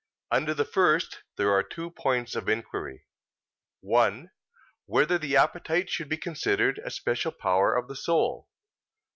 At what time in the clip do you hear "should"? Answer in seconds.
5.91-6.09